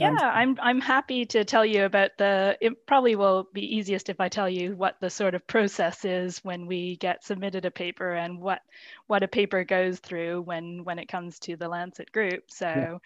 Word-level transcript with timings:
yeah, 0.00 0.30
I'm 0.32 0.58
I'm 0.60 0.80
happy 0.80 1.26
to 1.26 1.44
tell 1.44 1.64
you 1.64 1.84
about 1.84 2.10
the. 2.18 2.56
It 2.60 2.86
probably 2.86 3.16
will 3.16 3.48
be 3.52 3.76
easiest 3.76 4.08
if 4.08 4.20
I 4.20 4.28
tell 4.28 4.48
you 4.48 4.74
what 4.74 4.96
the 5.00 5.10
sort 5.10 5.34
of 5.34 5.46
process 5.46 6.04
is 6.04 6.38
when 6.38 6.66
we 6.66 6.96
get 6.96 7.24
submitted 7.24 7.64
a 7.64 7.70
paper 7.70 8.12
and 8.12 8.40
what 8.40 8.60
what 9.06 9.22
a 9.22 9.28
paper 9.28 9.64
goes 9.64 9.98
through 9.98 10.42
when 10.42 10.84
when 10.84 10.98
it 10.98 11.08
comes 11.08 11.38
to 11.40 11.56
the 11.56 11.68
Lancet 11.68 12.10
group. 12.12 12.44
So. 12.50 12.66
Yeah. 12.66 12.98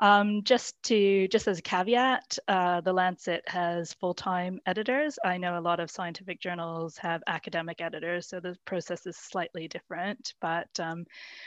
Um, 0.00 0.44
just 0.44 0.80
to 0.84 1.26
just 1.26 1.48
as 1.48 1.58
a 1.58 1.62
caveat, 1.62 2.38
uh, 2.46 2.80
the 2.82 2.92
Lancet 2.92 3.42
has 3.48 3.94
full-time 3.94 4.60
editors. 4.64 5.18
I 5.24 5.38
know 5.38 5.58
a 5.58 5.60
lot 5.60 5.80
of 5.80 5.90
scientific 5.90 6.40
journals 6.40 6.96
have 6.98 7.20
academic 7.26 7.80
editors, 7.80 8.28
so 8.28 8.38
the 8.38 8.56
process 8.64 9.06
is 9.06 9.16
slightly 9.16 9.66
different. 9.66 10.34
But 10.40 10.68
um, 10.78 11.04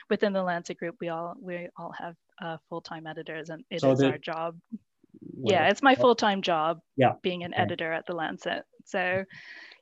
within 0.10 0.34
the 0.34 0.44
Lancet 0.44 0.78
group, 0.78 0.98
we 1.00 1.08
all 1.08 1.36
we 1.40 1.70
all 1.78 1.94
have 1.98 2.16
uh, 2.42 2.58
full-time 2.68 3.08
editors, 3.08 3.50
and 3.50 3.64
it 3.70 3.80
so 3.80 3.92
is 3.92 4.00
the, 4.00 4.12
our 4.12 4.18
job 4.18 4.58
yeah, 5.44 5.70
it's 5.70 5.82
my 5.82 5.96
full 5.96 6.16
time 6.16 6.42
job. 6.42 6.82
Yeah. 6.96 7.14
Being 7.22 7.44
an 7.44 7.54
editor 7.54 7.92
at 7.92 8.06
the 8.06 8.14
Lancet. 8.14 8.64
So, 8.86 9.26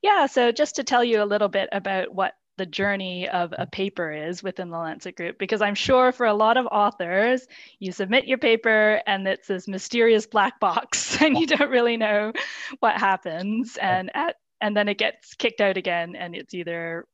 yeah. 0.01 0.25
So 0.27 0.51
just 0.51 0.75
to 0.75 0.83
tell 0.83 1.03
you 1.03 1.21
a 1.21 1.25
little 1.25 1.47
bit 1.49 1.69
about 1.71 2.13
what 2.13 2.33
the 2.57 2.65
journey 2.65 3.27
of 3.29 3.53
a 3.57 3.65
paper 3.65 4.11
is 4.11 4.43
within 4.43 4.69
the 4.69 4.77
Lancet 4.77 5.15
group, 5.15 5.39
because 5.39 5.61
I'm 5.61 5.75
sure 5.75 6.11
for 6.11 6.25
a 6.25 6.33
lot 6.33 6.57
of 6.57 6.67
authors, 6.67 7.47
you 7.79 7.91
submit 7.91 8.27
your 8.27 8.37
paper 8.37 9.01
and 9.07 9.25
it's 9.27 9.47
this 9.47 9.67
mysterious 9.67 10.27
black 10.27 10.59
box, 10.59 11.21
and 11.21 11.37
you 11.37 11.47
don't 11.47 11.71
really 11.71 11.97
know 11.97 12.33
what 12.79 12.97
happens, 12.97 13.77
and 13.81 14.11
at 14.13 14.35
and 14.61 14.75
then 14.75 14.89
it 14.89 14.97
gets 14.97 15.35
kicked 15.35 15.61
out 15.61 15.77
again, 15.77 16.15
and 16.15 16.35
it's 16.35 16.53
either 16.53 17.05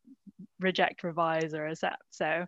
reject, 0.59 1.03
revise, 1.03 1.53
or 1.53 1.67
accept. 1.67 2.03
So, 2.11 2.45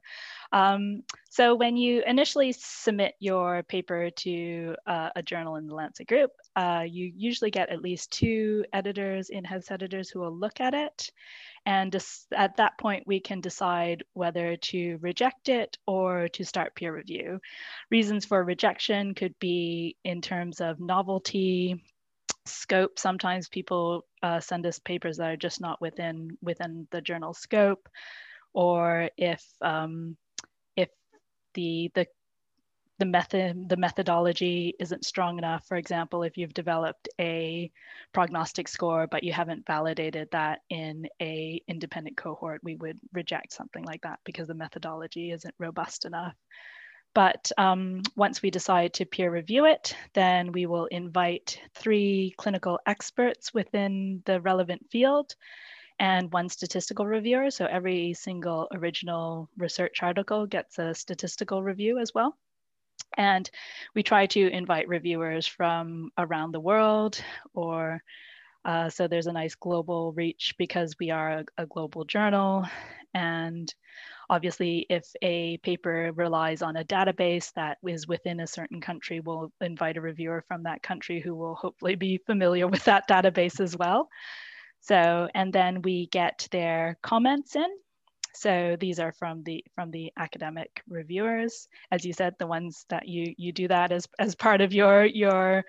um, 0.52 1.04
so 1.30 1.56
when 1.56 1.78
you 1.78 2.04
initially 2.06 2.54
submit 2.54 3.16
your 3.20 3.64
paper 3.64 4.10
to 4.10 4.76
uh, 4.86 5.10
a 5.16 5.22
journal 5.22 5.56
in 5.56 5.68
the 5.68 5.76
Lancet 5.76 6.08
group, 6.08 6.32
uh, 6.56 6.84
you 6.88 7.12
usually 7.16 7.52
get 7.52 7.70
at 7.70 7.82
least 7.82 8.12
two 8.12 8.66
editors, 8.74 9.30
in-house 9.30 9.72
editors 9.72 10.10
who 10.10 10.20
will 10.20 10.36
look 10.36 10.60
at 10.62 10.74
it. 10.74 11.12
And 11.66 11.94
at 12.34 12.56
that 12.58 12.78
point, 12.80 13.04
we 13.06 13.20
can 13.20 13.42
decide 13.42 14.04
whether 14.14 14.56
to 14.56 14.98
reject 15.02 15.50
it 15.50 15.78
or 15.86 16.30
to 16.30 16.46
start 16.46 16.76
peer 16.76 16.96
review. 16.96 17.42
Reasons 17.92 18.24
for 18.24 18.42
rejection 18.42 19.14
could 19.14 19.38
be 19.40 19.98
in 20.06 20.22
terms 20.22 20.62
of 20.62 20.80
novelty, 20.80 21.84
scope. 22.48 23.00
Sometimes 23.00 23.50
people 23.50 24.06
uh, 24.24 24.40
send 24.40 24.66
us 24.66 24.80
papers 24.80 25.18
that 25.18 25.30
are 25.30 25.38
just 25.38 25.62
not 25.62 25.82
within 25.82 26.38
within 26.42 26.88
the 26.92 27.02
journal 27.02 27.34
scope, 27.34 27.88
or 28.54 29.10
if 29.18 29.44
um, 29.62 30.18
if 30.76 30.90
the 31.54 31.92
the 31.96 32.08
the 33.00 33.06
method 33.06 33.70
the 33.70 33.78
methodology 33.78 34.74
isn't 34.80 35.06
strong 35.06 35.38
enough 35.38 35.66
for 35.68 35.78
example 35.78 36.24
if 36.24 36.38
you've 36.38 36.54
developed 36.54 37.08
a 37.20 37.72
prognostic 38.14 38.68
score 38.68 39.08
but 39.08 39.24
you 39.24 39.32
haven't 39.32 39.66
validated 39.68 40.28
that 40.32 40.62
in 40.70 41.08
a 41.22 41.62
independent 41.68 42.18
cohort 42.18 42.60
we 42.64 42.76
would 42.76 43.00
reject 43.14 43.54
something 43.54 43.84
like 43.84 44.02
that 44.02 44.20
because 44.26 44.48
the 44.48 44.54
methodology 44.54 45.32
isn't 45.32 45.54
robust 45.60 46.06
enough 46.06 46.34
but 47.18 47.52
um, 47.58 48.04
once 48.16 48.44
we 48.44 48.52
decide 48.52 48.94
to 48.94 49.04
peer 49.04 49.32
review 49.32 49.66
it, 49.66 49.96
then 50.14 50.52
we 50.52 50.68
will 50.68 50.86
invite 50.86 51.60
three 51.74 52.36
clinical 52.38 52.80
experts 52.86 53.52
within 53.56 54.22
the 54.26 54.40
relevant 54.40 54.86
field 54.92 55.34
and 55.98 56.32
one 56.32 56.48
statistical 56.48 57.08
reviewer. 57.08 57.50
So 57.50 57.66
every 57.66 58.14
single 58.14 58.68
original 58.72 59.50
research 59.58 60.04
article 60.04 60.46
gets 60.46 60.78
a 60.78 60.94
statistical 60.94 61.64
review 61.64 61.98
as 61.98 62.14
well. 62.14 62.38
And 63.18 63.50
we 63.96 64.04
try 64.04 64.28
to 64.28 64.48
invite 64.52 64.88
reviewers 64.88 65.48
from 65.48 66.12
around 66.20 66.52
the 66.52 66.60
world 66.60 67.20
or 67.56 68.00
uh, 68.64 68.92
so 68.92 69.08
there's 69.08 69.26
a 69.26 69.34
nice 69.34 69.56
global 69.56 70.14
reach 70.14 70.54
because 70.60 70.96
we 71.00 71.10
are 71.10 71.40
a, 71.40 71.46
a 71.58 71.66
global 71.66 72.06
journal 72.06 72.68
and 73.16 73.74
Obviously, 74.30 74.86
if 74.90 75.06
a 75.22 75.58
paper 75.58 76.12
relies 76.16 76.62
on 76.62 76.76
a 76.76 76.84
database 76.84 77.54
that 77.54 77.78
is 77.88 78.08
within 78.08 78.42
a 78.42 78.48
certain 78.48 78.82
country, 78.82 79.20
we'll 79.20 79.52
invite 79.62 79.98
a 79.98 80.02
reviewer 80.02 80.44
from 80.48 80.64
that 80.64 80.84
country 80.84 81.22
who 81.22 81.34
will 81.36 81.56
hopefully 81.56 81.96
be 81.96 82.18
familiar 82.26 82.68
with 82.68 82.84
that 82.86 83.08
database 83.08 83.60
as 83.60 83.78
well. 83.78 84.10
So, 84.82 85.28
and 85.34 85.52
then 85.52 85.82
we 85.82 86.08
get 86.08 86.48
their 86.52 86.98
comments 87.02 87.56
in. 87.56 87.68
So 88.34 88.78
these 88.80 89.00
are 89.00 89.14
from 89.14 89.42
the 89.44 89.64
from 89.74 89.90
the 89.90 90.12
academic 90.18 90.84
reviewers, 90.88 91.68
as 91.92 92.06
you 92.06 92.14
said, 92.14 92.36
the 92.38 92.46
ones 92.46 92.86
that 92.90 93.08
you 93.08 93.34
you 93.36 93.52
do 93.52 93.68
that 93.68 93.92
as 93.92 94.08
as 94.20 94.36
part 94.36 94.62
of 94.62 94.74
your 94.74 95.06
your 95.06 95.66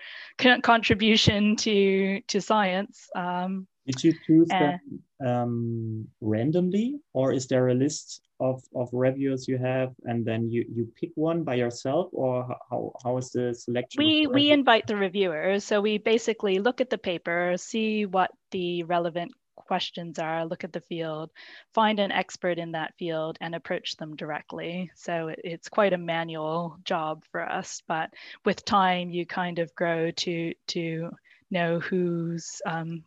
contribution 0.61 1.55
to 1.57 2.21
to 2.27 2.39
science. 2.39 3.09
Um, 3.15 3.67
Did 3.89 4.03
you 4.03 4.13
choose 4.27 4.47
them 4.49 4.79
um, 5.25 6.07
randomly, 6.21 6.99
or 7.13 7.33
is 7.33 7.47
there 7.47 7.69
a 7.69 7.73
list 7.73 8.21
of, 8.39 8.61
of 8.75 8.87
reviewers 8.93 9.47
you 9.47 9.57
have 9.57 9.93
and 10.03 10.23
then 10.23 10.51
you, 10.51 10.63
you 10.71 10.87
pick 10.95 11.09
one 11.15 11.43
by 11.43 11.55
yourself 11.55 12.09
or 12.13 12.55
how, 12.69 12.93
how 13.03 13.17
is 13.17 13.31
the 13.31 13.51
selection? 13.53 13.97
We, 13.97 14.27
we 14.27 14.51
invite 14.51 14.85
the 14.85 14.95
reviewers. 14.95 15.63
So 15.63 15.81
we 15.81 15.97
basically 15.97 16.59
look 16.59 16.81
at 16.81 16.91
the 16.91 16.99
paper, 16.99 17.55
see 17.57 18.05
what 18.05 18.29
the 18.51 18.83
relevant 18.83 19.31
questions 19.55 20.19
are, 20.19 20.45
look 20.45 20.63
at 20.63 20.71
the 20.71 20.81
field, 20.81 21.31
find 21.73 21.99
an 21.99 22.11
expert 22.11 22.59
in 22.59 22.73
that 22.73 22.93
field 22.99 23.39
and 23.41 23.55
approach 23.55 23.97
them 23.97 24.15
directly. 24.15 24.91
So 24.95 25.33
it's 25.35 25.67
quite 25.67 25.93
a 25.93 25.97
manual 25.97 26.77
job 26.83 27.23
for 27.31 27.41
us, 27.41 27.81
but 27.87 28.13
with 28.45 28.63
time 28.65 29.09
you 29.09 29.25
kind 29.25 29.57
of 29.57 29.73
grow 29.73 30.11
to, 30.11 30.53
to 30.67 31.09
know 31.49 31.79
who's 31.79 32.61
um, 32.67 33.03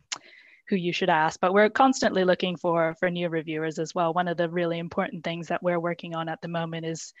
who 0.69 0.75
you 0.75 0.93
should 0.93 1.09
ask 1.09 1.39
but 1.39 1.53
we're 1.53 1.69
constantly 1.69 2.23
looking 2.23 2.55
for 2.55 2.95
for 2.99 3.09
new 3.09 3.29
reviewers 3.29 3.79
as 3.79 3.93
well. 3.93 4.13
One 4.13 4.27
of 4.27 4.37
the 4.37 4.49
really 4.49 4.79
important 4.79 5.23
things 5.23 5.47
that 5.47 5.61
we're 5.61 5.79
working 5.79 6.15
on 6.15 6.29
at 6.29 6.41
the 6.41 6.47
moment 6.47 6.85
is 6.85 7.13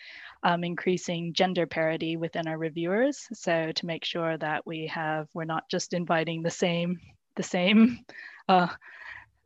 um, 0.43 0.63
increasing 0.63 1.33
gender 1.33 1.65
parity 1.65 2.17
within 2.17 2.47
our 2.47 2.57
reviewers. 2.57 3.27
So 3.33 3.71
to 3.71 3.85
make 3.85 4.05
sure 4.05 4.37
that 4.37 4.65
we 4.65 4.87
have 4.87 5.27
we're 5.33 5.43
not 5.45 5.69
just 5.69 5.93
inviting 5.93 6.41
the 6.41 6.51
same 6.51 6.99
the 7.35 7.43
same 7.43 7.99
uh, 8.47 8.67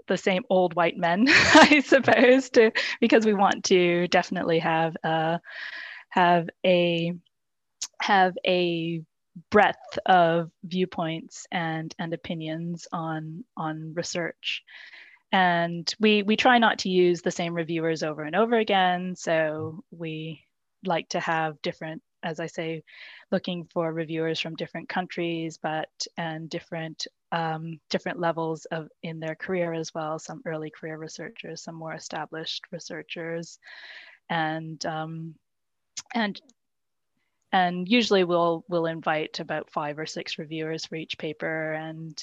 the 0.07 0.17
same 0.17 0.43
old 0.49 0.73
white 0.75 0.97
men 0.97 1.25
i 1.29 1.81
suppose 1.85 2.49
to 2.49 2.71
because 3.01 3.25
we 3.25 3.33
want 3.33 3.65
to 3.65 4.07
definitely 4.07 4.59
have 4.59 4.95
uh, 5.03 5.37
have 6.09 6.49
a 6.65 7.13
have 8.01 8.33
a 8.45 9.01
breadth 9.49 9.99
of 10.05 10.51
viewpoints 10.63 11.47
and 11.51 11.93
and 11.99 12.13
opinions 12.13 12.87
on 12.91 13.43
on 13.55 13.93
research. 13.93 14.63
And 15.31 15.93
we 15.99 16.23
we 16.23 16.35
try 16.35 16.57
not 16.57 16.79
to 16.79 16.89
use 16.89 17.21
the 17.21 17.31
same 17.31 17.53
reviewers 17.53 18.03
over 18.03 18.23
and 18.23 18.35
over 18.35 18.57
again. 18.57 19.15
So 19.15 19.83
we 19.91 20.43
like 20.85 21.09
to 21.09 21.19
have 21.19 21.61
different 21.63 22.01
as 22.23 22.39
i 22.39 22.45
say 22.45 22.83
looking 23.31 23.67
for 23.73 23.91
reviewers 23.91 24.39
from 24.39 24.55
different 24.55 24.87
countries 24.87 25.59
but 25.61 25.89
and 26.17 26.49
different 26.49 27.07
um, 27.31 27.79
different 27.89 28.19
levels 28.19 28.65
of 28.65 28.89
in 29.03 29.19
their 29.19 29.35
career 29.35 29.73
as 29.73 29.93
well. 29.93 30.19
Some 30.19 30.41
early 30.45 30.69
career 30.71 30.97
researchers 30.97 31.61
some 31.63 31.75
more 31.75 31.93
established 31.93 32.63
researchers. 32.71 33.59
And 34.29 34.83
um, 34.85 35.35
and 36.13 36.39
and 37.51 37.87
usually 37.87 38.23
we'll 38.23 38.63
we'll 38.67 38.85
invite 38.85 39.39
about 39.39 39.69
five 39.69 39.97
or 39.99 40.05
six 40.05 40.37
reviewers 40.37 40.85
for 40.85 40.95
each 40.95 41.17
paper 41.17 41.73
and 41.73 42.21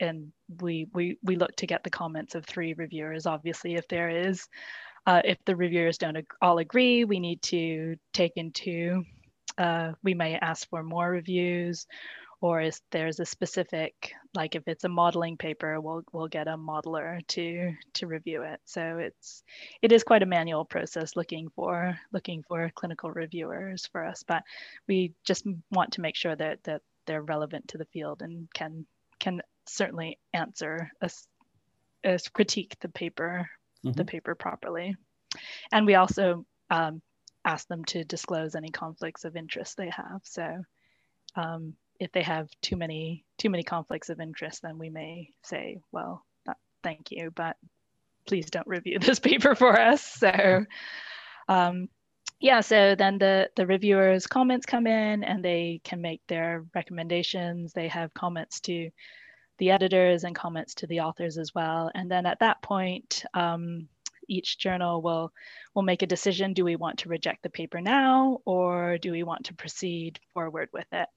and 0.00 0.32
we 0.60 0.88
we 0.92 1.18
we 1.22 1.36
look 1.36 1.54
to 1.56 1.66
get 1.66 1.84
the 1.84 1.90
comments 1.90 2.34
of 2.34 2.44
three 2.44 2.74
reviewers 2.74 3.26
obviously 3.26 3.74
if 3.74 3.86
there 3.88 4.08
is. 4.08 4.48
Uh, 5.04 5.20
if 5.24 5.36
the 5.46 5.56
reviewers 5.56 5.98
don't 5.98 6.16
ag- 6.16 6.34
all 6.40 6.58
agree 6.58 7.04
we 7.04 7.18
need 7.18 7.42
to 7.42 7.96
take 8.12 8.32
into 8.36 9.02
uh, 9.58 9.92
we 10.04 10.14
may 10.14 10.36
ask 10.36 10.68
for 10.68 10.82
more 10.82 11.10
reviews 11.10 11.86
or 12.42 12.60
if 12.60 12.78
there's 12.90 13.20
a 13.20 13.24
specific 13.24 14.12
like 14.34 14.54
if 14.54 14.62
it's 14.66 14.84
a 14.84 14.88
modeling 14.88 15.38
paper 15.38 15.80
we'll 15.80 16.02
we'll 16.12 16.28
get 16.28 16.48
a 16.48 16.56
modeler 16.58 17.26
to 17.28 17.72
to 17.94 18.06
review 18.06 18.42
it. 18.42 18.60
So 18.66 18.98
it's 18.98 19.42
it 19.80 19.92
is 19.92 20.04
quite 20.04 20.22
a 20.22 20.26
manual 20.26 20.66
process 20.66 21.16
looking 21.16 21.48
for 21.56 21.98
looking 22.12 22.42
for 22.46 22.70
clinical 22.74 23.10
reviewers 23.10 23.86
for 23.86 24.04
us 24.04 24.22
but 24.22 24.42
we 24.86 25.14
just 25.24 25.46
want 25.70 25.92
to 25.92 26.02
make 26.02 26.16
sure 26.16 26.36
that 26.36 26.62
that 26.64 26.82
they're 27.06 27.22
relevant 27.22 27.68
to 27.68 27.78
the 27.78 27.86
field 27.86 28.20
and 28.20 28.48
can 28.52 28.84
can 29.18 29.40
certainly 29.66 30.18
answer 30.34 30.90
us 31.00 31.26
as 32.04 32.28
critique 32.28 32.76
the 32.80 32.88
paper 32.88 33.48
mm-hmm. 33.84 33.92
the 33.92 34.04
paper 34.04 34.34
properly. 34.34 34.96
And 35.70 35.86
we 35.86 35.94
also 35.94 36.44
um, 36.70 37.02
ask 37.44 37.66
them 37.68 37.84
to 37.86 38.04
disclose 38.04 38.54
any 38.54 38.70
conflicts 38.70 39.24
of 39.24 39.36
interest 39.36 39.76
they 39.76 39.90
have. 39.90 40.20
So 40.24 40.62
um, 41.36 41.74
if 42.02 42.10
they 42.12 42.22
have 42.22 42.48
too 42.60 42.76
many 42.76 43.24
too 43.38 43.48
many 43.48 43.62
conflicts 43.62 44.10
of 44.10 44.20
interest, 44.20 44.62
then 44.62 44.78
we 44.78 44.90
may 44.90 45.30
say, 45.42 45.80
well, 45.92 46.24
thank 46.82 47.10
you, 47.10 47.30
but 47.34 47.56
please 48.26 48.50
don't 48.50 48.66
review 48.66 48.98
this 49.00 49.18
paper 49.18 49.54
for 49.54 49.78
us. 49.78 50.02
So, 50.02 50.64
um, 51.48 51.88
yeah, 52.40 52.60
so 52.60 52.96
then 52.96 53.18
the, 53.18 53.50
the 53.54 53.66
reviewers' 53.66 54.26
comments 54.26 54.66
come 54.66 54.86
in 54.86 55.22
and 55.22 55.44
they 55.44 55.80
can 55.84 56.00
make 56.00 56.20
their 56.26 56.64
recommendations. 56.74 57.72
They 57.72 57.88
have 57.88 58.12
comments 58.14 58.60
to 58.62 58.90
the 59.58 59.70
editors 59.70 60.24
and 60.24 60.34
comments 60.34 60.74
to 60.76 60.88
the 60.88 61.00
authors 61.00 61.38
as 61.38 61.54
well. 61.54 61.90
And 61.94 62.10
then 62.10 62.26
at 62.26 62.40
that 62.40 62.60
point, 62.62 63.24
um, 63.32 63.88
each 64.28 64.58
journal 64.58 65.02
will 65.02 65.32
will 65.74 65.82
make 65.82 66.02
a 66.02 66.06
decision. 66.06 66.52
Do 66.52 66.64
we 66.64 66.76
want 66.76 66.98
to 67.00 67.08
reject 67.08 67.42
the 67.42 67.50
paper 67.50 67.80
now 67.80 68.40
or 68.44 68.98
do 68.98 69.12
we 69.12 69.22
want 69.22 69.46
to 69.46 69.54
proceed 69.54 70.20
forward 70.34 70.68
with 70.72 70.86
it? 70.92 71.08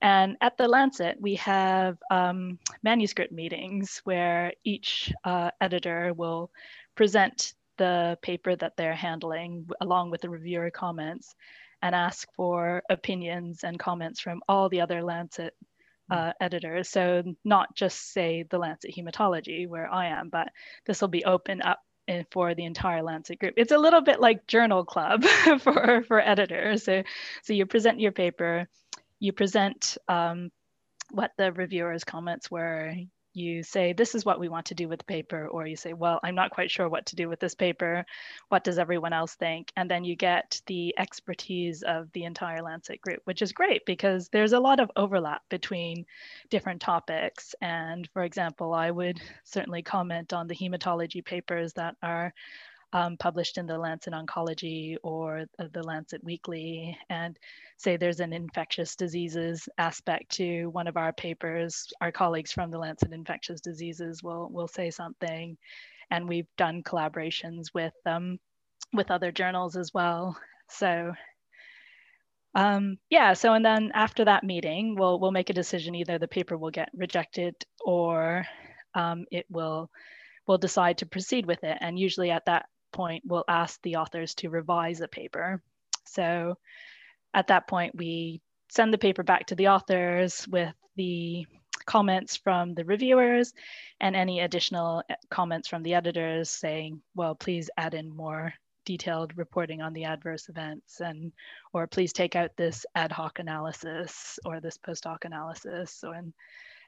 And 0.00 0.36
at 0.40 0.56
the 0.56 0.68
lancet 0.68 1.16
we 1.20 1.36
have 1.36 1.98
um, 2.10 2.58
manuscript 2.82 3.32
meetings 3.32 4.00
where 4.04 4.52
each 4.64 5.12
uh, 5.24 5.50
editor 5.60 6.12
will 6.14 6.50
present 6.94 7.54
the 7.78 8.18
paper 8.22 8.54
that 8.56 8.76
they're 8.76 8.94
handling 8.94 9.68
along 9.80 10.10
with 10.10 10.20
the 10.20 10.30
reviewer 10.30 10.70
comments 10.70 11.34
and 11.82 11.94
ask 11.94 12.28
for 12.36 12.82
opinions 12.90 13.64
and 13.64 13.78
comments 13.78 14.20
from 14.20 14.40
all 14.48 14.68
the 14.68 14.80
other 14.80 15.02
lancet 15.02 15.54
uh, 16.10 16.32
editors. 16.40 16.88
So 16.88 17.22
not 17.44 17.74
just 17.74 18.12
say 18.12 18.44
the 18.50 18.58
Lancet 18.58 18.94
Hematology 18.94 19.66
where 19.66 19.90
I 19.90 20.06
am, 20.08 20.28
but 20.28 20.48
this 20.86 21.00
will 21.00 21.08
be 21.08 21.24
open 21.24 21.62
up 21.62 21.80
for 22.30 22.54
the 22.54 22.64
entire 22.64 23.02
Lancet 23.02 23.38
group. 23.38 23.54
It's 23.56 23.72
a 23.72 23.78
little 23.78 24.00
bit 24.00 24.20
like 24.20 24.46
journal 24.46 24.84
club 24.84 25.24
for, 25.60 26.04
for 26.06 26.20
editors. 26.20 26.84
So, 26.84 27.02
so 27.42 27.52
you 27.52 27.66
present 27.66 28.00
your 28.00 28.12
paper, 28.12 28.68
you 29.20 29.32
present 29.32 29.96
um, 30.08 30.50
what 31.10 31.32
the 31.36 31.52
reviewer's 31.52 32.04
comments 32.04 32.50
were, 32.50 32.94
you 33.34 33.62
say, 33.62 33.92
this 33.92 34.14
is 34.14 34.24
what 34.24 34.40
we 34.40 34.48
want 34.48 34.66
to 34.66 34.74
do 34.74 34.88
with 34.88 35.00
the 35.00 35.04
paper, 35.04 35.48
or 35.48 35.66
you 35.66 35.76
say, 35.76 35.92
well, 35.92 36.20
I'm 36.22 36.34
not 36.34 36.50
quite 36.50 36.70
sure 36.70 36.88
what 36.88 37.06
to 37.06 37.16
do 37.16 37.28
with 37.28 37.40
this 37.40 37.54
paper. 37.54 38.04
What 38.48 38.64
does 38.64 38.78
everyone 38.78 39.12
else 39.12 39.34
think? 39.34 39.72
And 39.76 39.90
then 39.90 40.04
you 40.04 40.16
get 40.16 40.60
the 40.66 40.94
expertise 40.98 41.82
of 41.82 42.10
the 42.12 42.24
entire 42.24 42.62
Lancet 42.62 43.00
group, 43.00 43.20
which 43.24 43.42
is 43.42 43.52
great 43.52 43.84
because 43.86 44.28
there's 44.28 44.52
a 44.52 44.60
lot 44.60 44.80
of 44.80 44.90
overlap 44.96 45.42
between 45.48 46.04
different 46.50 46.80
topics. 46.80 47.54
And 47.60 48.08
for 48.12 48.22
example, 48.22 48.74
I 48.74 48.90
would 48.90 49.20
certainly 49.44 49.82
comment 49.82 50.32
on 50.32 50.46
the 50.46 50.56
hematology 50.56 51.24
papers 51.24 51.72
that 51.74 51.96
are 52.02 52.32
um, 52.92 53.16
published 53.16 53.58
in 53.58 53.66
the 53.66 53.78
Lancet 53.78 54.12
Oncology 54.12 54.96
or 55.02 55.46
the 55.58 55.82
Lancet 55.82 56.22
Weekly, 56.22 56.96
and 57.08 57.38
say 57.78 57.96
there's 57.96 58.20
an 58.20 58.32
infectious 58.32 58.96
diseases 58.96 59.68
aspect 59.78 60.30
to 60.32 60.66
one 60.66 60.86
of 60.86 60.96
our 60.96 61.12
papers, 61.12 61.86
our 62.00 62.12
colleagues 62.12 62.52
from 62.52 62.70
the 62.70 62.78
Lancet 62.78 63.12
Infectious 63.12 63.60
Diseases 63.60 64.22
will 64.22 64.48
will 64.50 64.68
say 64.68 64.90
something, 64.90 65.56
and 66.10 66.28
we've 66.28 66.48
done 66.58 66.82
collaborations 66.82 67.66
with 67.74 67.94
um, 68.06 68.38
with 68.92 69.10
other 69.10 69.32
journals 69.32 69.76
as 69.76 69.92
well. 69.94 70.36
So 70.68 71.12
um, 72.54 72.98
yeah, 73.08 73.32
so 73.32 73.54
and 73.54 73.64
then 73.64 73.92
after 73.94 74.24
that 74.26 74.44
meeting, 74.44 74.96
we'll 74.96 75.18
we'll 75.18 75.30
make 75.30 75.50
a 75.50 75.54
decision. 75.54 75.94
Either 75.94 76.18
the 76.18 76.28
paper 76.28 76.56
will 76.58 76.70
get 76.70 76.90
rejected 76.94 77.54
or 77.84 78.44
um, 78.94 79.24
it 79.30 79.46
will 79.48 79.90
will 80.46 80.58
decide 80.58 80.98
to 80.98 81.06
proceed 81.06 81.46
with 81.46 81.64
it. 81.64 81.78
And 81.80 81.98
usually 81.98 82.30
at 82.30 82.44
that 82.46 82.66
point, 82.92 83.24
we'll 83.26 83.44
ask 83.48 83.80
the 83.82 83.96
authors 83.96 84.34
to 84.36 84.50
revise 84.50 85.00
a 85.00 85.08
paper. 85.08 85.62
So 86.06 86.56
at 87.34 87.48
that 87.48 87.66
point, 87.66 87.94
we 87.96 88.40
send 88.68 88.92
the 88.92 88.98
paper 88.98 89.22
back 89.22 89.46
to 89.46 89.54
the 89.54 89.68
authors 89.68 90.46
with 90.48 90.74
the 90.96 91.46
comments 91.84 92.36
from 92.36 92.74
the 92.74 92.84
reviewers 92.84 93.52
and 94.00 94.14
any 94.14 94.40
additional 94.40 95.02
comments 95.30 95.68
from 95.68 95.82
the 95.82 95.94
editors 95.94 96.50
saying, 96.50 97.00
well, 97.14 97.34
please 97.34 97.70
add 97.76 97.94
in 97.94 98.14
more 98.14 98.52
detailed 98.84 99.36
reporting 99.36 99.80
on 99.80 99.92
the 99.92 100.04
adverse 100.04 100.48
events 100.48 101.00
and 101.00 101.32
or 101.72 101.86
please 101.86 102.12
take 102.12 102.34
out 102.34 102.50
this 102.56 102.84
ad 102.94 103.12
hoc 103.12 103.38
analysis 103.38 104.38
or 104.44 104.60
this 104.60 104.76
post 104.76 105.04
hoc 105.04 105.24
analysis 105.24 106.02
or 106.04 106.14
and, 106.14 106.32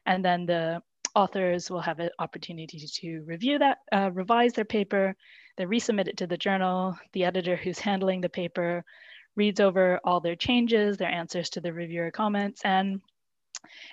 and 0.07 0.25
then 0.25 0.45
the 0.45 0.83
authors 1.15 1.71
will 1.71 1.81
have 1.81 2.01
an 2.01 2.11
opportunity 2.19 2.79
to 2.79 3.21
review 3.21 3.59
that, 3.59 3.79
uh, 3.93 4.11
revise 4.13 4.53
their 4.53 4.65
paper, 4.65 5.15
they 5.57 5.65
resubmit 5.65 6.09
it 6.09 6.19
to 6.19 6.27
the 6.27 6.37
journal. 6.37 6.99
The 7.13 7.25
editor 7.25 7.57
who's 7.57 7.79
handling 7.79 8.21
the 8.21 8.29
paper 8.29 8.85
reads 9.37 9.61
over 9.61 10.01
all 10.05 10.21
their 10.21 10.37
changes, 10.37 10.97
their 10.97 11.11
answers 11.11 11.51
to 11.51 11.61
the 11.61 11.73
reviewer 11.73 12.11
comments, 12.11 12.63
and 12.65 13.01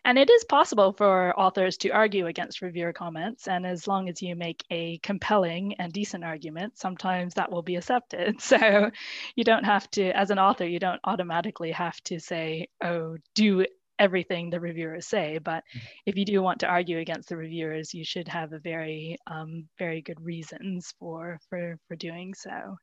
and 0.03 0.17
it 0.17 0.29
is 0.29 0.43
possible 0.43 0.93
for 0.93 1.37
authors 1.39 1.77
to 1.77 1.89
argue 1.89 2.27
against 2.27 2.61
reviewer 2.61 2.93
comments, 2.93 3.47
and 3.47 3.65
as 3.65 3.87
long 3.87 4.09
as 4.09 4.21
you 4.21 4.35
make 4.35 4.63
a 4.69 4.97
compelling 4.99 5.75
and 5.75 5.93
decent 5.93 6.23
argument, 6.23 6.77
sometimes 6.77 7.35
that 7.35 7.51
will 7.51 7.61
be 7.61 7.75
accepted. 7.75 8.41
So 8.51 8.91
you 9.35 9.43
don't 9.43 9.63
have 9.63 9.89
to, 9.91 10.11
as 10.11 10.29
an 10.29 10.39
author, 10.39 10.67
you 10.67 10.79
don't 10.79 10.99
automatically 11.05 11.71
have 11.71 12.01
to 12.05 12.19
say, 12.19 12.67
oh, 12.83 13.17
do 13.33 13.65
everything 14.01 14.49
the 14.49 14.59
reviewers 14.59 15.07
say. 15.07 15.37
But 15.37 15.63
mm. 15.73 15.81
if 16.05 16.17
you 16.17 16.25
do 16.25 16.41
want 16.41 16.59
to 16.61 16.67
argue 16.67 16.97
against 16.97 17.29
the 17.29 17.37
reviewers, 17.37 17.93
you 17.93 18.03
should 18.03 18.27
have 18.27 18.51
a 18.51 18.59
very, 18.59 19.17
um, 19.27 19.69
very 19.77 20.01
good 20.01 20.19
reasons 20.19 20.93
for, 20.99 21.39
for, 21.49 21.77
for 21.87 21.95
doing 21.95 22.33
so. 22.33 22.77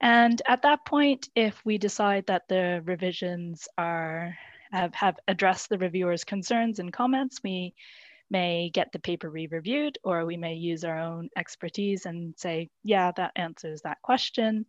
And 0.00 0.42
at 0.48 0.62
that 0.62 0.84
point, 0.84 1.28
if 1.36 1.60
we 1.64 1.78
decide 1.78 2.24
that 2.26 2.48
the 2.48 2.82
revisions 2.84 3.68
are 3.78 4.36
have, 4.72 4.94
have 4.94 5.18
addressed 5.28 5.68
the 5.68 5.78
reviewer's 5.78 6.24
concerns 6.24 6.78
and 6.78 6.92
comments, 6.92 7.40
we 7.44 7.74
may 8.30 8.70
get 8.70 8.90
the 8.90 8.98
paper 8.98 9.28
re-reviewed 9.28 9.98
or 10.02 10.24
we 10.24 10.38
may 10.38 10.54
use 10.54 10.82
our 10.82 10.98
own 10.98 11.28
expertise 11.36 12.06
and 12.06 12.34
say, 12.38 12.70
yeah, 12.82 13.12
that 13.16 13.32
answers 13.36 13.82
that 13.82 14.00
question. 14.02 14.64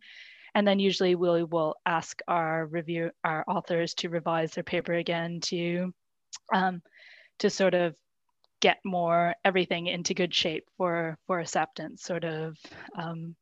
And 0.54 0.66
then 0.66 0.78
usually 0.78 1.14
we 1.14 1.44
will 1.44 1.76
ask 1.84 2.20
our 2.28 2.66
review, 2.66 3.10
our 3.24 3.44
authors 3.48 3.94
to 3.94 4.08
revise 4.08 4.52
their 4.52 4.64
paper 4.64 4.92
again 4.92 5.40
to, 5.42 5.92
um, 6.52 6.82
to 7.40 7.50
sort 7.50 7.74
of 7.74 7.96
get 8.60 8.78
more 8.84 9.34
everything 9.44 9.88
into 9.88 10.14
good 10.14 10.34
shape 10.34 10.64
for, 10.76 11.18
for 11.26 11.40
acceptance, 11.40 12.02
sort 12.02 12.24
of 12.24 12.56
um, 12.96 13.34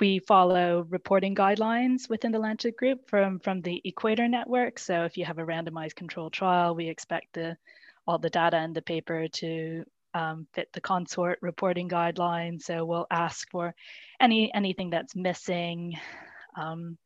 we 0.00 0.18
follow 0.18 0.86
reporting 0.90 1.34
guidelines 1.34 2.08
within 2.08 2.32
the 2.32 2.38
Lancet 2.38 2.76
group 2.76 3.08
from, 3.08 3.38
from 3.38 3.60
the 3.60 3.80
Equator 3.84 4.28
Network. 4.28 4.78
So 4.78 5.04
if 5.04 5.16
you 5.16 5.24
have 5.24 5.38
a 5.38 5.44
randomized 5.44 5.94
controlled 5.94 6.32
trial, 6.32 6.74
we 6.74 6.88
expect 6.88 7.34
the, 7.34 7.56
all 8.06 8.18
the 8.18 8.30
data 8.30 8.60
in 8.62 8.72
the 8.72 8.82
paper 8.82 9.28
to 9.28 9.84
um, 10.14 10.46
fit 10.52 10.68
the 10.72 10.80
consort 10.80 11.38
reporting 11.40 11.88
guidelines. 11.88 12.62
So 12.62 12.84
we'll 12.84 13.06
ask 13.10 13.48
for 13.50 13.74
any 14.20 14.52
anything 14.52 14.90
that's 14.90 15.16
missing, 15.16 15.98
um, 16.56 16.98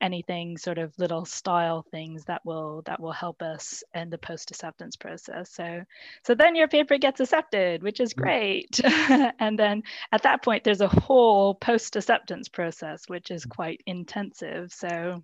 anything 0.00 0.58
sort 0.58 0.78
of 0.78 0.92
little 0.98 1.24
style 1.24 1.84
things 1.90 2.24
that 2.24 2.42
will 2.44 2.82
that 2.84 3.00
will 3.00 3.12
help 3.12 3.42
us 3.42 3.82
in 3.94 4.10
the 4.10 4.18
post 4.18 4.50
acceptance 4.50 4.96
process. 4.96 5.50
So 5.52 5.82
so 6.24 6.34
then 6.34 6.54
your 6.54 6.68
paper 6.68 6.98
gets 6.98 7.20
accepted 7.20 7.82
which 7.82 8.00
is 8.00 8.12
mm. 8.14 8.22
great. 8.22 8.80
And 9.40 9.58
then 9.58 9.82
at 10.12 10.22
that 10.22 10.42
point 10.42 10.64
there's 10.64 10.80
a 10.80 10.88
whole 10.88 11.54
post 11.54 11.96
acceptance 11.96 12.48
process 12.48 13.04
which 13.08 13.30
is 13.30 13.44
quite 13.44 13.80
intensive. 13.86 14.72
So 14.72 15.22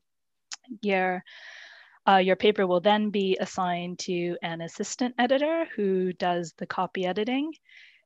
your 0.81 1.23
uh, 2.09 2.17
your 2.17 2.37
paper 2.37 2.67
will 2.67 2.81
then 2.81 3.11
be 3.11 3.37
assigned 3.38 3.99
to 3.99 4.37
an 4.43 4.62
assistant 4.62 5.14
editor 5.19 5.67
who 5.76 6.12
does 6.14 6.55
the 6.57 6.67
copy 6.67 7.05
editing. 7.05 7.52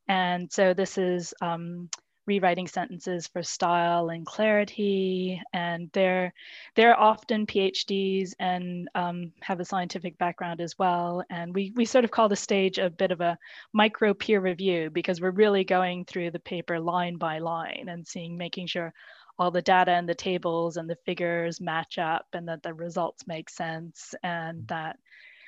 And 0.07 0.51
so 0.51 0.73
this 0.73 0.97
is 0.97 1.33
um, 1.41 1.89
rewriting 2.25 2.67
sentences 2.67 3.27
for 3.27 3.43
style 3.43 4.09
and 4.09 4.25
clarity. 4.25 5.41
And 5.53 5.89
they're, 5.93 6.33
they're 6.75 6.99
often 6.99 7.45
PhDs 7.45 8.33
and 8.39 8.89
um, 8.95 9.31
have 9.41 9.59
a 9.59 9.65
scientific 9.65 10.17
background 10.17 10.61
as 10.61 10.77
well. 10.77 11.23
And 11.29 11.53
we, 11.53 11.71
we 11.75 11.85
sort 11.85 12.05
of 12.05 12.11
call 12.11 12.29
the 12.29 12.35
stage 12.35 12.77
a 12.77 12.89
bit 12.89 13.11
of 13.11 13.21
a 13.21 13.37
micro 13.73 14.13
peer 14.13 14.39
review 14.39 14.89
because 14.89 15.21
we're 15.21 15.31
really 15.31 15.63
going 15.63 16.05
through 16.05 16.31
the 16.31 16.39
paper 16.39 16.79
line 16.79 17.17
by 17.17 17.39
line 17.39 17.85
and 17.89 18.07
seeing, 18.07 18.37
making 18.37 18.67
sure 18.67 18.93
all 19.37 19.51
the 19.51 19.61
data 19.61 19.91
and 19.91 20.07
the 20.07 20.15
tables 20.15 20.77
and 20.77 20.89
the 20.89 20.97
figures 21.05 21.59
match 21.59 21.97
up 21.97 22.25
and 22.33 22.47
that 22.47 22.63
the 22.63 22.73
results 22.73 23.27
make 23.27 23.49
sense 23.49 24.15
and 24.23 24.67
that 24.67 24.97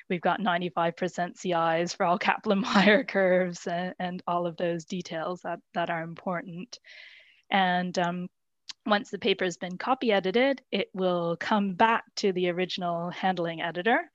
We've 0.08 0.20
got 0.20 0.40
95% 0.40 1.36
CIs 1.36 1.92
for 1.92 2.06
all 2.06 2.18
Kaplan-Meier 2.28 3.04
curves 3.04 3.66
and, 3.66 3.94
and, 3.98 4.22
all 4.26 4.46
of 4.46 4.56
those 4.56 4.84
details 4.84 5.42
that, 5.42 5.60
that 5.74 5.90
are 5.90 6.02
important. 6.02 6.78
And 7.50 7.98
um, 7.98 8.28
once 8.86 9.10
the 9.10 9.18
paper 9.18 9.44
has 9.44 9.56
been 9.56 9.78
copy 9.78 10.12
edited, 10.12 10.62
it 10.70 10.88
will 10.94 11.36
come 11.38 11.74
back 11.74 12.04
to 12.16 12.32
the 12.32 12.50
original 12.50 13.10
handling 13.10 13.60
editor 13.60 14.10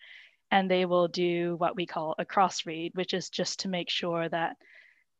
and 0.51 0.69
they 0.69 0.85
will 0.85 1.07
do 1.07 1.55
what 1.57 1.75
we 1.75 1.85
call 1.85 2.13
a 2.19 2.25
cross 2.25 2.65
read, 2.65 2.91
which 2.93 3.13
is 3.13 3.29
just 3.29 3.61
to 3.61 3.67
make 3.67 3.89
sure 3.89 4.29
that 4.29 4.55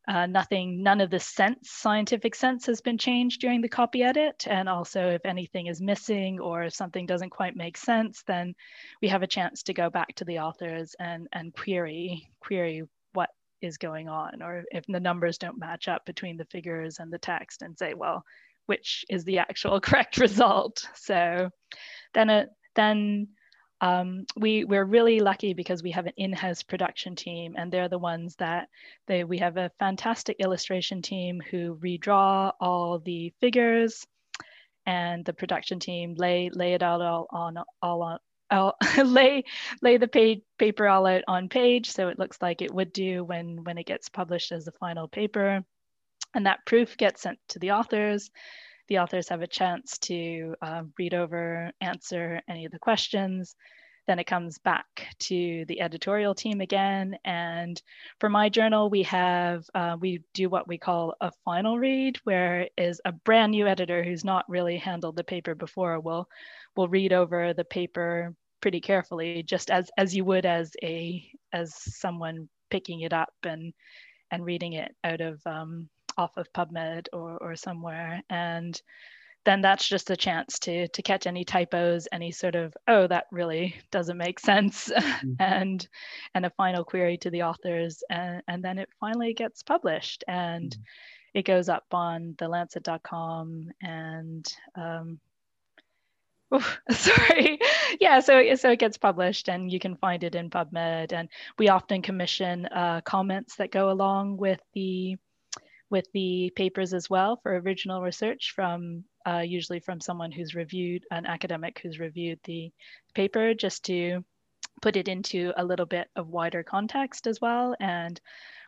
uh, 0.07 0.25
nothing, 0.25 0.83
none 0.83 0.99
of 0.99 1.09
the 1.09 1.19
sense, 1.19 1.69
scientific 1.71 2.35
sense 2.35 2.65
has 2.65 2.81
been 2.81 2.97
changed 2.97 3.39
during 3.39 3.61
the 3.61 3.69
copy 3.69 4.03
edit. 4.03 4.45
And 4.49 4.67
also 4.67 5.09
if 5.09 5.25
anything 5.25 5.67
is 5.67 5.81
missing 5.81 6.39
or 6.39 6.63
if 6.63 6.73
something 6.73 7.05
doesn't 7.05 7.29
quite 7.29 7.55
make 7.55 7.77
sense, 7.77 8.23
then 8.27 8.53
we 9.01 9.07
have 9.07 9.23
a 9.23 9.27
chance 9.27 9.63
to 9.63 9.73
go 9.73 9.89
back 9.89 10.13
to 10.15 10.25
the 10.25 10.39
authors 10.39 10.95
and, 10.99 11.27
and 11.31 11.53
query, 11.53 12.29
query 12.41 12.83
what 13.13 13.29
is 13.61 13.77
going 13.77 14.09
on, 14.09 14.41
or 14.41 14.65
if 14.71 14.83
the 14.87 14.99
numbers 14.99 15.37
don't 15.37 15.59
match 15.59 15.87
up 15.87 16.05
between 16.05 16.35
the 16.35 16.45
figures 16.45 16.99
and 16.99 17.11
the 17.11 17.17
text 17.17 17.61
and 17.61 17.77
say, 17.77 17.93
well, 17.93 18.25
which 18.65 19.05
is 19.09 19.23
the 19.23 19.39
actual 19.39 19.79
correct 19.81 20.17
result. 20.17 20.85
So 20.95 21.49
then 22.13 22.29
it, 22.29 22.49
then 22.75 23.29
um, 23.83 24.25
we 24.37 24.63
we're 24.63 24.85
really 24.85 25.19
lucky 25.19 25.53
because 25.53 25.83
we 25.83 25.91
have 25.91 26.05
an 26.05 26.13
in-house 26.15 26.63
production 26.63 27.17
team 27.17 27.55
and 27.57 27.69
they're 27.69 27.89
the 27.89 27.99
ones 27.99 28.33
that 28.37 28.69
they 29.07 29.25
we 29.25 29.37
have 29.39 29.57
a 29.57 29.71
fantastic 29.77 30.37
illustration 30.39 31.01
team 31.01 31.41
who 31.51 31.75
redraw 31.83 32.53
all 32.61 32.99
the 32.99 33.33
figures 33.41 34.07
and 34.85 35.25
the 35.25 35.33
production 35.33 35.79
team 35.79 36.15
lay 36.15 36.49
lay 36.53 36.73
it 36.73 36.81
out 36.81 37.01
all 37.01 37.27
on 37.31 37.57
all 37.81 38.01
on 38.03 38.19
I'll 38.49 38.77
lay 39.03 39.43
lay 39.81 39.97
the 39.97 40.07
page, 40.07 40.43
paper 40.57 40.87
all 40.87 41.05
out 41.05 41.23
on 41.27 41.49
page 41.49 41.91
so 41.91 42.07
it 42.07 42.17
looks 42.17 42.37
like 42.41 42.61
it 42.61 42.73
would 42.73 42.93
do 42.93 43.25
when 43.25 43.65
when 43.65 43.77
it 43.77 43.85
gets 43.85 44.07
published 44.07 44.53
as 44.53 44.63
the 44.63 44.71
final 44.71 45.09
paper. 45.09 45.61
And 46.33 46.45
that 46.45 46.65
proof 46.65 46.95
gets 46.95 47.21
sent 47.21 47.37
to 47.49 47.59
the 47.59 47.71
authors 47.71 48.31
the 48.87 48.99
authors 48.99 49.29
have 49.29 49.41
a 49.41 49.47
chance 49.47 49.97
to 49.99 50.55
uh, 50.61 50.83
read 50.97 51.13
over, 51.13 51.71
answer 51.81 52.41
any 52.47 52.65
of 52.65 52.71
the 52.71 52.79
questions. 52.79 53.55
Then 54.05 54.19
it 54.19 54.27
comes 54.27 54.57
back 54.57 55.07
to 55.19 55.63
the 55.67 55.79
editorial 55.79 56.35
team 56.35 56.59
again. 56.59 57.17
And 57.23 57.81
for 58.19 58.29
my 58.29 58.49
journal, 58.49 58.89
we 58.89 59.03
have, 59.03 59.63
uh, 59.73 59.95
we 59.97 60.23
do 60.33 60.49
what 60.49 60.67
we 60.67 60.77
call 60.77 61.15
a 61.21 61.31
final 61.45 61.79
read, 61.79 62.17
where 62.25 62.67
is 62.77 62.99
a 63.05 63.13
brand 63.13 63.51
new 63.51 63.65
editor 63.65 64.03
who's 64.03 64.25
not 64.25 64.49
really 64.49 64.77
handled 64.77 65.15
the 65.15 65.23
paper 65.23 65.55
before 65.55 65.99
will, 66.01 66.27
will 66.75 66.89
read 66.89 67.13
over 67.13 67.53
the 67.53 67.63
paper 67.63 68.35
pretty 68.59 68.81
carefully, 68.81 69.41
just 69.43 69.71
as, 69.71 69.89
as 69.97 70.13
you 70.13 70.25
would 70.25 70.45
as 70.45 70.73
a, 70.83 71.25
as 71.53 71.73
someone 71.73 72.49
picking 72.69 73.01
it 73.01 73.13
up 73.13 73.33
and, 73.43 73.73
and 74.31 74.43
reading 74.43 74.73
it 74.73 74.93
out 75.05 75.21
of 75.21 75.39
um, 75.45 75.87
off 76.17 76.37
of 76.37 76.51
PubMed 76.53 77.07
or, 77.13 77.37
or 77.37 77.55
somewhere. 77.55 78.21
And 78.29 78.79
then 79.45 79.61
that's 79.61 79.87
just 79.87 80.09
a 80.09 80.15
chance 80.15 80.59
to 80.59 80.87
to 80.87 81.01
catch 81.01 81.27
any 81.27 81.43
typos, 81.43 82.07
any 82.11 82.31
sort 82.31 82.55
of, 82.55 82.75
oh, 82.87 83.07
that 83.07 83.25
really 83.31 83.75
doesn't 83.91 84.17
make 84.17 84.39
sense, 84.39 84.89
mm-hmm. 84.89 85.33
and 85.39 85.87
and 86.33 86.45
a 86.45 86.49
final 86.51 86.83
query 86.83 87.17
to 87.17 87.29
the 87.29 87.43
authors. 87.43 88.03
And, 88.09 88.41
and 88.47 88.63
then 88.63 88.79
it 88.79 88.89
finally 88.99 89.33
gets 89.33 89.63
published 89.63 90.23
and 90.27 90.71
mm-hmm. 90.71 91.39
it 91.39 91.45
goes 91.45 91.67
up 91.67 91.85
on 91.91 92.35
the 92.37 92.47
lancet.com 92.47 93.71
and 93.81 94.53
um, 94.75 95.19
sorry 96.91 97.59
yeah 97.99 98.19
so 98.19 98.55
so 98.55 98.71
it 98.71 98.79
gets 98.79 98.97
published 98.97 99.49
and 99.49 99.71
you 99.71 99.79
can 99.79 99.95
find 99.95 100.23
it 100.23 100.35
in 100.35 100.49
pubmed 100.49 101.11
and 101.11 101.29
we 101.57 101.69
often 101.69 102.01
commission 102.01 102.65
uh, 102.67 103.01
comments 103.01 103.55
that 103.55 103.71
go 103.71 103.89
along 103.89 104.37
with 104.37 104.59
the 104.73 105.17
with 105.93 106.11
the 106.11 106.51
papers 106.55 106.91
as 106.91 107.07
well 107.07 107.39
for 107.43 107.55
original 107.55 108.01
research 108.01 108.51
from 108.55 109.03
uh, 109.27 109.43
usually 109.45 109.79
from 109.79 110.01
someone 110.01 110.31
who's 110.31 110.55
reviewed, 110.55 111.05
an 111.11 111.27
academic 111.27 111.79
who's 111.79 111.99
reviewed 111.99 112.39
the 112.45 112.71
paper, 113.13 113.53
just 113.53 113.85
to 113.85 114.25
put 114.81 114.95
it 114.95 115.07
into 115.07 115.53
a 115.55 115.63
little 115.63 115.85
bit 115.85 116.07
of 116.15 116.29
wider 116.29 116.63
context 116.63 117.27
as 117.27 117.39
well. 117.39 117.75
And 117.79 118.19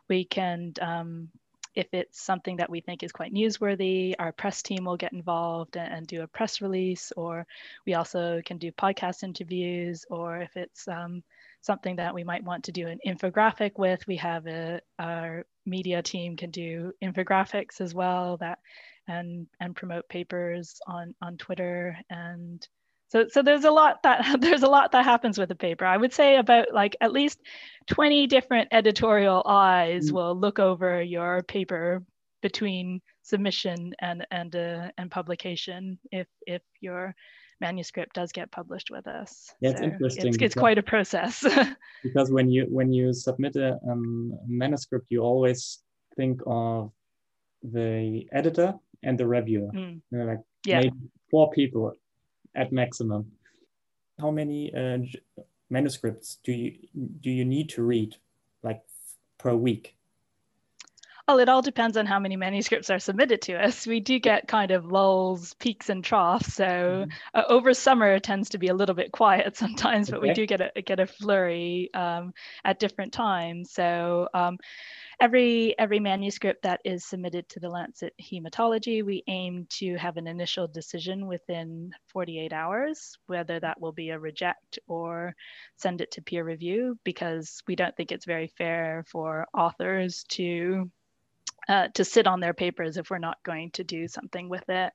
we 0.08 0.26
can, 0.26 0.74
um, 0.80 1.30
if 1.74 1.88
it's 1.94 2.22
something 2.22 2.58
that 2.58 2.70
we 2.70 2.82
think 2.82 3.02
is 3.02 3.12
quite 3.12 3.34
newsworthy, 3.34 4.14
our 4.20 4.32
press 4.32 4.62
team 4.62 4.86
will 4.86 4.96
get 4.96 5.12
involved 5.12 5.78
and, 5.78 5.92
and 5.92 6.08
do 6.08 6.22
a 6.22 6.28
press 6.28 6.62
release, 6.62 7.12
or 7.18 7.48
we 7.88 7.96
also 7.96 8.40
can 8.46 8.60
do 8.60 8.72
podcast 8.72 9.24
interviews, 9.24 10.06
or 10.12 10.38
if 10.38 10.56
it's 10.56 10.88
um, 10.88 11.24
something 11.66 11.96
that 11.96 12.14
we 12.14 12.24
might 12.24 12.44
want 12.44 12.66
to 12.66 12.72
do 12.72 12.88
an 12.88 13.00
infographic 13.06 13.72
with. 13.78 14.06
We 14.08 14.18
have 14.18 14.46
a, 14.48 14.82
our 15.00 15.46
media 15.66 16.02
team 16.02 16.38
can 16.38 16.52
do 16.52 16.94
infographics 17.04 17.82
as 17.82 17.94
well 17.94 18.38
that 18.38 18.60
and 19.08 19.48
and 19.60 19.76
promote 19.76 20.08
papers 20.10 20.80
on 20.88 21.14
on 21.22 21.38
Twitter 21.38 21.98
and 22.10 22.68
so 23.08 23.26
so 23.30 23.42
there's 23.42 23.66
a 23.66 23.72
lot 23.72 24.02
that 24.04 24.38
there's 24.42 24.64
a 24.64 24.68
lot 24.68 24.92
that 24.92 25.06
happens 25.06 25.38
with 25.38 25.52
a 25.52 25.56
paper. 25.56 25.86
I 25.86 25.98
would 25.98 26.14
say 26.14 26.38
about 26.38 26.74
like 26.74 26.96
at 27.02 27.12
least 27.12 27.40
20 27.88 28.28
different 28.28 28.70
editorial 28.72 29.44
eyes 29.46 30.08
mm-hmm. 30.08 30.16
will 30.16 30.36
look 30.36 30.60
over 30.60 31.02
your 31.02 31.44
paper 31.44 32.04
between 32.42 33.02
submission 33.22 33.94
and 34.00 34.26
and 34.32 34.56
uh, 34.56 34.90
and 34.98 35.10
publication 35.10 35.98
if 36.12 36.28
if 36.46 36.62
you're 36.80 37.16
manuscript 37.62 38.14
does 38.16 38.32
get 38.32 38.52
published 38.52 38.90
with 38.92 39.08
us. 39.08 39.54
Yeah, 39.62 39.72
it's 39.72 39.80
so 39.80 39.86
interesting. 39.86 40.28
It's, 40.28 40.38
it's 40.38 40.56
quite 40.56 40.78
a 40.78 40.84
process. 40.84 41.46
because 42.04 42.32
when 42.32 42.50
you 42.50 42.66
when 42.70 42.92
you 42.92 43.14
submit 43.14 43.56
a 43.56 43.80
um, 43.90 44.38
manuscript, 44.48 45.08
you 45.10 45.22
always 45.22 45.80
think 46.16 46.42
of 46.46 46.92
the 47.64 48.28
editor 48.32 48.74
and 49.04 49.18
the 49.18 49.28
reviewer. 49.28 49.72
Mm. 49.74 50.02
You 50.12 50.18
know, 50.18 50.26
like 50.26 50.42
yeah. 50.66 50.84
four 51.30 51.52
people 51.52 51.94
at 52.56 52.72
maximum. 52.72 53.32
How 54.20 54.32
many 54.32 54.74
uh, 54.74 55.00
manuscripts 55.70 56.38
do 56.44 56.52
you 56.52 56.78
do 57.22 57.30
you 57.30 57.46
need 57.46 57.70
to 57.70 57.84
read, 57.84 58.16
like 58.64 58.82
per 59.38 59.54
week? 59.54 59.96
Well, 61.28 61.40
it 61.40 61.50
all 61.50 61.64
depends 61.64 61.98
on 61.98 62.06
how 62.06 62.20
many 62.20 62.36
manuscripts 62.36 62.92
are 62.92 63.00
submitted 63.00 63.42
to 63.44 63.54
us. 63.54 63.88
We 63.88 64.00
do 64.00 64.20
get 64.20 64.48
kind 64.48 64.70
of 64.70 64.86
lulls, 64.86 65.56
peaks, 65.56 65.90
and 65.90 66.04
troughs. 66.04 66.54
So 66.54 66.64
mm-hmm. 66.64 67.10
uh, 67.34 67.44
over 67.50 67.74
summer 67.74 68.20
tends 68.20 68.50
to 68.50 68.60
be 68.60 68.68
a 68.68 68.76
little 68.76 68.94
bit 68.94 69.12
quiet 69.12 69.58
sometimes, 69.58 70.12
but 70.12 70.20
okay. 70.20 70.28
we 70.28 70.34
do 70.36 70.46
get 70.46 70.62
a 70.62 70.82
get 70.84 71.00
a 71.00 71.08
flurry 71.08 71.90
um, 71.96 72.32
at 72.64 72.80
different 72.80 73.12
times. 73.12 73.72
So 73.72 74.28
um, 74.36 74.60
every 75.20 75.74
every 75.80 76.00
manuscript 76.00 76.62
that 76.62 76.82
is 76.86 77.04
submitted 77.04 77.50
to 77.50 77.60
the 77.60 77.70
Lancet 77.70 78.14
Hematology, 78.22 79.04
we 79.04 79.24
aim 79.28 79.66
to 79.80 79.96
have 79.96 80.18
an 80.18 80.28
initial 80.28 80.68
decision 80.68 81.26
within 81.26 81.90
48 82.10 82.54
hours, 82.54 83.18
whether 83.26 83.60
that 83.60 83.82
will 83.82 83.94
be 83.94 84.12
a 84.12 84.20
reject 84.20 84.78
or 84.88 85.34
send 85.78 86.02
it 86.02 86.12
to 86.12 86.22
peer 86.22 86.44
review, 86.44 87.00
because 87.04 87.64
we 87.68 87.76
don't 87.76 87.98
think 87.98 88.12
it's 88.12 88.26
very 88.26 88.52
fair 88.60 89.06
for 89.10 89.48
authors 89.56 90.24
to 90.30 90.92
uh, 91.68 91.88
to 91.94 92.04
sit 92.04 92.28
on 92.28 92.40
their 92.40 92.54
papers 92.54 92.98
if 92.98 93.10
we're 93.10 93.18
not 93.18 93.38
going 93.44 93.72
to 93.72 93.84
do 93.84 94.08
something 94.08 94.50
with 94.50 94.70
it. 94.70 94.94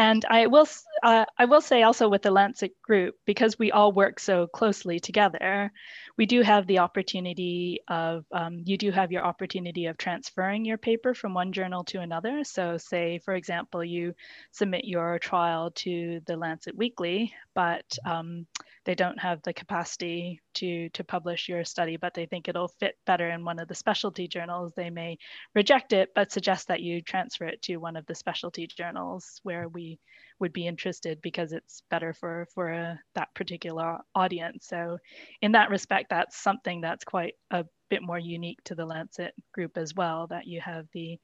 And 0.00 0.24
I 0.30 0.46
will, 0.46 0.68
uh, 1.02 1.24
I 1.36 1.46
will 1.46 1.60
say 1.60 1.82
also 1.82 2.08
with 2.08 2.22
the 2.22 2.30
Lancet 2.30 2.80
group, 2.82 3.16
because 3.26 3.58
we 3.58 3.72
all 3.72 3.90
work 3.90 4.20
so 4.20 4.46
closely 4.46 5.00
together, 5.00 5.72
we 6.16 6.24
do 6.24 6.42
have 6.42 6.68
the 6.68 6.78
opportunity 6.78 7.80
of, 7.88 8.24
um, 8.30 8.62
you 8.64 8.78
do 8.78 8.92
have 8.92 9.10
your 9.10 9.24
opportunity 9.24 9.86
of 9.86 9.98
transferring 9.98 10.64
your 10.64 10.78
paper 10.78 11.14
from 11.14 11.34
one 11.34 11.50
journal 11.52 11.82
to 11.84 12.00
another. 12.00 12.44
So 12.44 12.78
say, 12.78 13.18
for 13.24 13.34
example, 13.34 13.82
you 13.82 14.14
submit 14.52 14.84
your 14.84 15.18
trial 15.18 15.72
to 15.72 16.20
the 16.26 16.36
Lancet 16.36 16.76
Weekly, 16.76 17.34
but 17.56 17.84
um, 18.04 18.46
they 18.88 18.94
don't 18.94 19.20
have 19.20 19.42
the 19.42 19.52
capacity 19.52 20.40
to 20.54 20.88
to 20.88 21.04
publish 21.04 21.46
your 21.46 21.62
study 21.62 21.98
but 21.98 22.14
they 22.14 22.24
think 22.24 22.48
it'll 22.48 22.72
fit 22.80 22.94
better 23.06 23.28
in 23.28 23.44
one 23.44 23.58
of 23.58 23.68
the 23.68 23.74
specialty 23.74 24.26
journals 24.26 24.72
they 24.74 24.88
may 24.88 25.18
reject 25.54 25.92
it 25.92 26.08
but 26.14 26.32
suggest 26.32 26.66
that 26.68 26.80
you 26.80 27.02
transfer 27.02 27.44
it 27.44 27.60
to 27.60 27.76
one 27.76 27.96
of 27.96 28.06
the 28.06 28.14
specialty 28.14 28.66
journals 28.66 29.40
where 29.42 29.68
we 29.68 30.00
would 30.40 30.54
be 30.54 30.66
interested 30.66 31.20
because 31.20 31.52
it's 31.52 31.82
better 31.90 32.14
for 32.14 32.46
for 32.54 32.72
a, 32.72 32.78
uh, 32.78 32.94
that 33.14 33.34
particular 33.34 33.98
audience. 34.14 34.66
So 34.66 34.96
in 35.42 35.52
that 35.52 35.68
respect 35.68 36.08
that's 36.08 36.36
something 36.42 36.80
that's 36.80 37.04
quite 37.04 37.34
a 37.50 37.66
bit 37.90 38.02
more 38.02 38.18
unique 38.18 38.62
to 38.64 38.74
the 38.74 38.86
lancet 38.86 39.34
group 39.52 39.76
as 39.76 39.94
well 39.94 40.26
that 40.28 40.46
you 40.46 40.62
have 40.62 40.86
the 40.94 41.18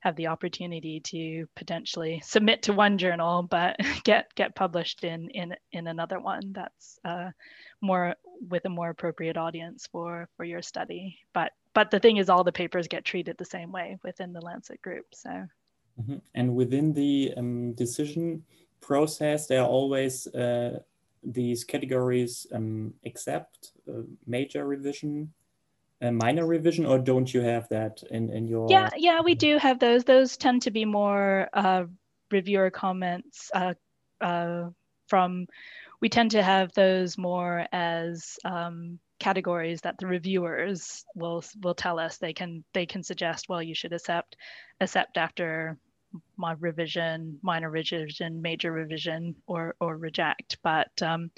have 0.00 0.16
the 0.16 0.28
opportunity 0.28 1.00
to 1.00 1.46
potentially 1.56 2.20
submit 2.24 2.62
to 2.62 2.72
one 2.72 2.98
journal 2.98 3.42
but 3.42 3.76
get 4.04 4.34
get 4.34 4.54
published 4.54 5.04
in 5.04 5.28
in 5.30 5.54
in 5.72 5.86
another 5.86 6.20
one 6.20 6.52
that's 6.52 6.98
uh, 7.04 7.30
more 7.80 8.14
with 8.48 8.64
a 8.64 8.68
more 8.68 8.90
appropriate 8.90 9.36
audience 9.36 9.88
for 9.90 10.28
for 10.36 10.44
your 10.44 10.62
study 10.62 11.18
but 11.32 11.52
but 11.74 11.90
the 11.90 12.00
thing 12.00 12.16
is 12.16 12.28
all 12.28 12.44
the 12.44 12.52
papers 12.52 12.88
get 12.88 13.04
treated 13.04 13.36
the 13.38 13.44
same 13.44 13.72
way 13.72 13.98
within 14.04 14.32
the 14.32 14.40
lancet 14.40 14.80
group 14.82 15.06
so 15.12 15.30
mm 15.30 16.04
-hmm. 16.06 16.20
and 16.34 16.54
within 16.54 16.92
the 16.92 17.32
um, 17.36 17.74
decision 17.74 18.44
process 18.80 19.46
there 19.46 19.60
are 19.60 19.70
always 19.70 20.26
uh, 20.34 20.78
these 21.32 21.64
categories 21.64 22.46
um, 22.52 22.94
accept 23.04 23.72
uh, 23.88 24.02
major 24.26 24.66
revision 24.66 25.32
a 26.00 26.12
minor 26.12 26.46
revision 26.46 26.86
or 26.86 26.98
don't 26.98 27.32
you 27.32 27.40
have 27.40 27.68
that 27.70 28.02
in, 28.10 28.30
in 28.30 28.46
your 28.46 28.68
yeah 28.70 28.90
yeah 28.96 29.20
we 29.20 29.34
do 29.34 29.58
have 29.58 29.78
those. 29.78 30.04
Those 30.04 30.36
tend 30.36 30.62
to 30.62 30.70
be 30.70 30.84
more 30.84 31.48
uh, 31.52 31.84
reviewer 32.30 32.70
comments 32.70 33.50
uh, 33.54 33.74
uh, 34.20 34.68
from 35.08 35.46
we 36.00 36.08
tend 36.08 36.30
to 36.32 36.42
have 36.42 36.72
those 36.74 37.18
more 37.18 37.66
as 37.72 38.38
um, 38.44 39.00
categories 39.18 39.80
that 39.80 39.98
the 39.98 40.06
reviewers 40.06 41.04
will 41.14 41.42
will 41.62 41.74
tell 41.74 41.98
us. 41.98 42.18
They 42.18 42.32
can 42.32 42.64
they 42.74 42.86
can 42.86 43.02
suggest 43.02 43.48
well 43.48 43.62
you 43.62 43.74
should 43.74 43.92
accept 43.92 44.36
accept 44.80 45.16
after 45.16 45.76
my 46.36 46.54
revision, 46.58 47.38
minor 47.42 47.70
revision, 47.70 48.40
major 48.40 48.72
revision, 48.72 49.34
or 49.46 49.74
or 49.80 49.96
reject. 49.96 50.58
But 50.62 50.90
um, 51.02 51.30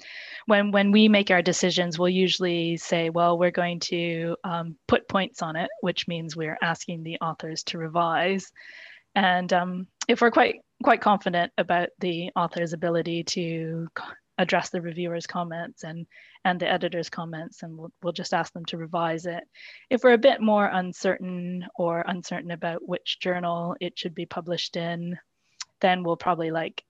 when 0.45 0.71
when 0.71 0.91
we 0.91 1.07
make 1.07 1.31
our 1.31 1.41
decisions, 1.41 1.97
we'll 1.97 2.09
usually 2.09 2.77
say, 2.77 3.09
well, 3.09 3.37
we're 3.37 3.51
going 3.51 3.79
to 3.81 4.35
um, 4.43 4.75
put 4.87 5.07
points 5.07 5.41
on 5.41 5.55
it, 5.55 5.69
which 5.81 6.07
means 6.07 6.35
we're 6.35 6.57
asking 6.61 7.03
the 7.03 7.17
authors 7.19 7.63
to 7.65 7.77
revise. 7.77 8.51
And 9.15 9.51
um, 9.51 9.87
if 10.07 10.21
we're 10.21 10.31
quite 10.31 10.61
quite 10.83 11.01
confident 11.01 11.51
about 11.57 11.89
the 11.99 12.31
author's 12.35 12.73
ability 12.73 13.23
to 13.23 13.87
address 14.41 14.69
the 14.69 14.81
reviewer's 14.81 15.27
comments 15.27 15.83
and 15.83 16.07
and 16.43 16.59
the 16.59 16.67
editor's 16.67 17.09
comments 17.09 17.61
and 17.61 17.77
we'll, 17.77 17.91
we'll 18.01 18.13
just 18.13 18.33
ask 18.33 18.51
them 18.53 18.65
to 18.65 18.77
revise 18.77 19.27
it. 19.27 19.43
If 19.89 20.03
we're 20.03 20.13
a 20.13 20.17
bit 20.17 20.41
more 20.41 20.65
uncertain 20.65 21.65
or 21.75 22.03
uncertain 22.07 22.51
about 22.51 22.87
which 22.87 23.19
journal 23.19 23.75
it 23.79 23.97
should 23.97 24.15
be 24.15 24.25
published 24.25 24.75
in 24.75 25.17
then 25.79 26.03
we'll 26.03 26.17
probably 26.17 26.51
like 26.51 26.83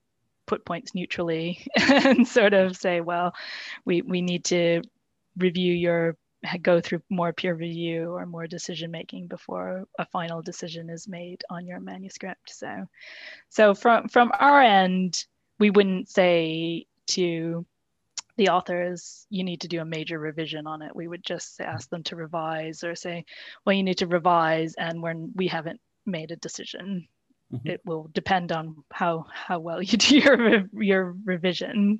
put 0.45 0.65
points 0.65 0.95
neutrally 0.95 1.65
and 1.75 2.27
sort 2.27 2.53
of 2.53 2.77
say 2.77 3.01
well 3.01 3.33
we 3.85 4.01
we 4.01 4.21
need 4.21 4.45
to 4.45 4.81
review 5.37 5.73
your 5.73 6.17
go 6.61 6.81
through 6.81 7.01
more 7.09 7.33
peer 7.33 7.53
review 7.53 8.11
or 8.11 8.25
more 8.25 8.47
decision 8.47 8.89
making 8.89 9.27
before 9.27 9.85
a 9.99 10.05
final 10.05 10.41
decision 10.41 10.89
is 10.89 11.07
made 11.07 11.43
on 11.49 11.67
your 11.67 11.79
manuscript. 11.79 12.49
So 12.49 12.87
so 13.49 13.75
from 13.75 14.07
from 14.07 14.31
our 14.39 14.61
end 14.61 15.25
we 15.59 15.69
wouldn't 15.69 16.09
say 16.09 16.87
to 17.15 17.65
the 18.37 18.49
authors 18.49 19.25
you 19.29 19.43
need 19.43 19.61
to 19.61 19.67
do 19.67 19.81
a 19.81 19.85
major 19.85 20.17
revision 20.17 20.65
on 20.65 20.81
it 20.81 20.95
we 20.95 21.07
would 21.07 21.23
just 21.23 21.59
ask 21.61 21.89
them 21.89 22.03
to 22.03 22.15
revise 22.15 22.83
or 22.83 22.95
say 22.95 23.25
well 23.65 23.75
you 23.75 23.83
need 23.83 23.97
to 23.97 24.07
revise 24.07 24.73
and 24.75 25.01
when 25.01 25.31
we 25.35 25.47
haven't 25.47 25.79
made 26.05 26.31
a 26.31 26.35
decision 26.37 27.07
mm-hmm. 27.53 27.67
it 27.67 27.81
will 27.85 28.09
depend 28.13 28.51
on 28.51 28.75
how 28.91 29.25
how 29.31 29.59
well 29.59 29.81
you 29.81 29.97
do 29.97 30.17
your 30.25 30.63
your 30.73 31.15
revision 31.25 31.99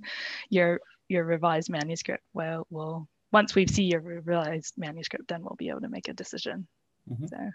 your 0.50 0.80
your 1.10 1.26
revised 1.26 1.70
manuscript 1.70 2.24
well 2.34 2.66
will 2.70 3.08
once 3.32 3.56
we 3.56 3.68
see 3.68 3.84
your 3.84 4.02
revised 4.02 4.74
manuscript 4.78 5.28
then 5.28 5.42
we'll 5.42 5.56
be 5.58 5.70
able 5.70 5.82
to 5.82 5.90
make 5.90 6.08
a 6.08 6.14
decision 6.14 6.68
mm-hmm. 7.10 7.26
so 7.26 7.38